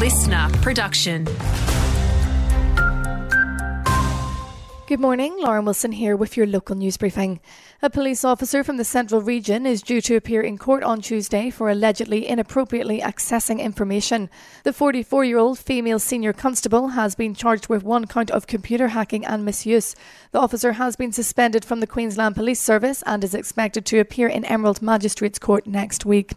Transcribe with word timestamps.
listener 0.00 0.48
production. 0.62 1.24
Good 4.86 4.98
morning, 4.98 5.36
Lauren 5.38 5.66
Wilson 5.66 5.92
here 5.92 6.16
with 6.16 6.38
your 6.38 6.46
local 6.46 6.74
news 6.74 6.96
briefing. 6.96 7.38
A 7.82 7.90
police 7.90 8.24
officer 8.24 8.64
from 8.64 8.78
the 8.78 8.84
Central 8.84 9.20
Region 9.20 9.66
is 9.66 9.82
due 9.82 10.00
to 10.00 10.16
appear 10.16 10.40
in 10.40 10.56
court 10.56 10.82
on 10.82 11.02
Tuesday 11.02 11.50
for 11.50 11.68
allegedly 11.68 12.26
inappropriately 12.26 13.02
accessing 13.02 13.60
information. 13.60 14.30
The 14.64 14.72
44 14.72 15.26
year 15.26 15.36
old 15.36 15.58
female 15.58 15.98
senior 15.98 16.32
constable 16.32 16.88
has 16.88 17.14
been 17.14 17.34
charged 17.34 17.68
with 17.68 17.84
one 17.84 18.06
count 18.06 18.30
of 18.30 18.46
computer 18.46 18.88
hacking 18.88 19.26
and 19.26 19.44
misuse. 19.44 19.94
The 20.32 20.40
officer 20.40 20.72
has 20.72 20.96
been 20.96 21.12
suspended 21.12 21.62
from 21.62 21.80
the 21.80 21.86
Queensland 21.86 22.36
Police 22.36 22.60
Service 22.60 23.02
and 23.04 23.22
is 23.22 23.34
expected 23.34 23.84
to 23.84 23.98
appear 23.98 24.28
in 24.28 24.46
Emerald 24.46 24.80
Magistrates 24.80 25.38
Court 25.38 25.66
next 25.66 26.06
week. 26.06 26.32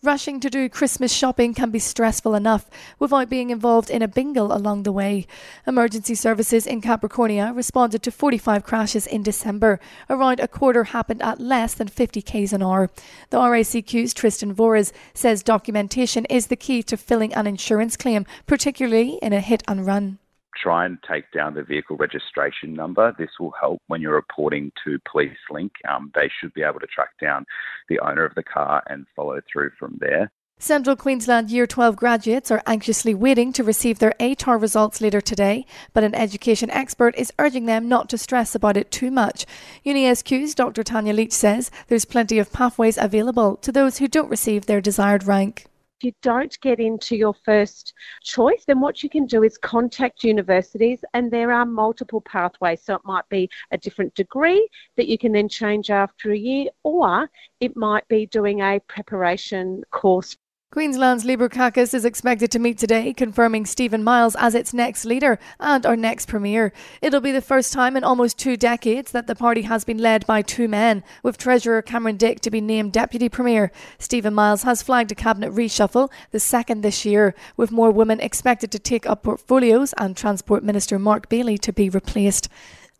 Rushing 0.00 0.38
to 0.38 0.48
do 0.48 0.68
Christmas 0.68 1.12
shopping 1.12 1.54
can 1.54 1.72
be 1.72 1.80
stressful 1.80 2.36
enough 2.36 2.70
without 3.00 3.28
being 3.28 3.50
involved 3.50 3.90
in 3.90 4.00
a 4.00 4.06
bingle 4.06 4.52
along 4.52 4.84
the 4.84 4.92
way. 4.92 5.26
Emergency 5.66 6.14
services 6.14 6.68
in 6.68 6.80
Capricornia 6.80 7.52
responded 7.52 8.00
to 8.04 8.12
45 8.12 8.62
crashes 8.62 9.08
in 9.08 9.24
December. 9.24 9.80
Around 10.08 10.38
a 10.38 10.46
quarter 10.46 10.84
happened 10.84 11.20
at 11.22 11.40
less 11.40 11.74
than 11.74 11.88
50 11.88 12.22
k's 12.22 12.52
an 12.52 12.62
hour. 12.62 12.90
The 13.30 13.38
RACQ's 13.38 14.14
Tristan 14.14 14.52
Vores 14.52 14.92
says 15.14 15.42
documentation 15.42 16.26
is 16.26 16.46
the 16.46 16.54
key 16.54 16.84
to 16.84 16.96
filling 16.96 17.34
an 17.34 17.48
insurance 17.48 17.96
claim, 17.96 18.24
particularly 18.46 19.18
in 19.20 19.32
a 19.32 19.40
hit 19.40 19.64
and 19.66 19.84
run 19.84 20.20
try 20.62 20.84
and 20.84 20.98
take 21.08 21.30
down 21.32 21.54
the 21.54 21.62
vehicle 21.62 21.96
registration 21.96 22.74
number. 22.74 23.14
This 23.18 23.30
will 23.38 23.52
help 23.60 23.80
when 23.86 24.00
you're 24.00 24.14
reporting 24.14 24.72
to 24.84 24.98
Police 25.10 25.36
Link. 25.50 25.72
Um, 25.88 26.10
they 26.14 26.30
should 26.40 26.52
be 26.54 26.62
able 26.62 26.80
to 26.80 26.86
track 26.86 27.10
down 27.20 27.44
the 27.88 28.00
owner 28.00 28.24
of 28.24 28.34
the 28.34 28.42
car 28.42 28.82
and 28.88 29.06
follow 29.14 29.40
through 29.52 29.70
from 29.78 29.98
there. 30.00 30.30
Central 30.60 30.96
Queensland 30.96 31.52
Year 31.52 31.68
12 31.68 31.94
graduates 31.94 32.50
are 32.50 32.64
anxiously 32.66 33.14
waiting 33.14 33.52
to 33.52 33.62
receive 33.62 34.00
their 34.00 34.12
ATAR 34.18 34.60
results 34.60 35.00
later 35.00 35.20
today, 35.20 35.64
but 35.92 36.02
an 36.02 36.16
education 36.16 36.68
expert 36.70 37.14
is 37.14 37.32
urging 37.38 37.66
them 37.66 37.88
not 37.88 38.08
to 38.08 38.18
stress 38.18 38.56
about 38.56 38.76
it 38.76 38.90
too 38.90 39.12
much. 39.12 39.46
UniSQ's 39.86 40.56
Dr. 40.56 40.82
Tanya 40.82 41.12
Leach 41.12 41.30
says 41.32 41.70
there's 41.86 42.04
plenty 42.04 42.40
of 42.40 42.52
pathways 42.52 42.98
available 42.98 43.54
to 43.58 43.70
those 43.70 43.98
who 43.98 44.08
don't 44.08 44.28
receive 44.28 44.66
their 44.66 44.80
desired 44.80 45.28
rank 45.28 45.67
if 45.98 46.04
you 46.04 46.12
don't 46.22 46.56
get 46.60 46.78
into 46.78 47.16
your 47.16 47.34
first 47.44 47.92
choice, 48.22 48.64
then 48.66 48.78
what 48.78 49.02
you 49.02 49.10
can 49.10 49.26
do 49.26 49.42
is 49.42 49.58
contact 49.58 50.22
universities, 50.22 51.00
and 51.12 51.28
there 51.28 51.52
are 51.52 51.66
multiple 51.66 52.20
pathways. 52.20 52.82
So 52.84 52.94
it 52.94 53.00
might 53.04 53.28
be 53.28 53.50
a 53.72 53.78
different 53.78 54.14
degree 54.14 54.68
that 54.96 55.08
you 55.08 55.18
can 55.18 55.32
then 55.32 55.48
change 55.48 55.90
after 55.90 56.30
a 56.30 56.38
year, 56.38 56.68
or 56.84 57.28
it 57.58 57.76
might 57.76 58.06
be 58.06 58.26
doing 58.26 58.60
a 58.60 58.78
preparation 58.86 59.82
course 59.90 60.36
Queensland's 60.70 61.24
Labor 61.24 61.48
caucus 61.48 61.94
is 61.94 62.04
expected 62.04 62.50
to 62.50 62.58
meet 62.58 62.76
today, 62.76 63.14
confirming 63.14 63.64
Stephen 63.64 64.04
Miles 64.04 64.36
as 64.38 64.54
its 64.54 64.74
next 64.74 65.06
leader 65.06 65.38
and 65.58 65.86
our 65.86 65.96
next 65.96 66.28
premier. 66.28 66.74
It'll 67.00 67.22
be 67.22 67.32
the 67.32 67.40
first 67.40 67.72
time 67.72 67.96
in 67.96 68.04
almost 68.04 68.38
two 68.38 68.54
decades 68.54 69.10
that 69.12 69.26
the 69.26 69.34
party 69.34 69.62
has 69.62 69.86
been 69.86 69.96
led 69.96 70.26
by 70.26 70.42
two 70.42 70.68
men, 70.68 71.02
with 71.22 71.38
Treasurer 71.38 71.80
Cameron 71.80 72.18
Dick 72.18 72.40
to 72.42 72.50
be 72.50 72.60
named 72.60 72.92
deputy 72.92 73.30
premier. 73.30 73.72
Stephen 73.98 74.34
Miles 74.34 74.64
has 74.64 74.82
flagged 74.82 75.10
a 75.10 75.14
cabinet 75.14 75.54
reshuffle, 75.54 76.10
the 76.32 76.38
second 76.38 76.82
this 76.82 77.02
year, 77.02 77.34
with 77.56 77.72
more 77.72 77.90
women 77.90 78.20
expected 78.20 78.70
to 78.70 78.78
take 78.78 79.08
up 79.08 79.22
portfolios 79.22 79.94
and 79.96 80.18
Transport 80.18 80.62
Minister 80.62 80.98
Mark 80.98 81.30
Bailey 81.30 81.56
to 81.56 81.72
be 81.72 81.88
replaced. 81.88 82.50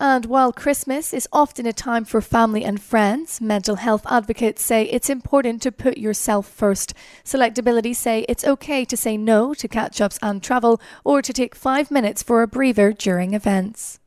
And 0.01 0.27
while 0.27 0.53
Christmas 0.53 1.13
is 1.13 1.29
often 1.33 1.67
a 1.67 1.73
time 1.73 2.05
for 2.05 2.21
family 2.21 2.65
and 2.65 2.81
friends, 2.81 3.41
mental 3.41 3.75
health 3.77 4.07
advocates 4.09 4.63
say 4.63 4.85
it's 4.85 5.11
important 5.11 5.61
to 5.63 5.73
put 5.73 5.99
yourself 5.99 6.47
first. 6.47 6.95
Selectability 7.25 7.97
say 7.97 8.25
it's 8.29 8.45
okay 8.45 8.85
to 8.85 8.97
say 8.97 9.17
no 9.17 9.55
to 9.55 9.67
catch 9.67 10.01
ups 10.01 10.17
and 10.23 10.41
travel 10.41 10.81
or 11.03 11.21
to 11.21 11.33
take 11.33 11.57
five 11.57 11.91
minutes 11.91 12.23
for 12.23 12.43
a 12.43 12.47
breather 12.47 12.93
during 12.93 13.35
events. 13.35 13.99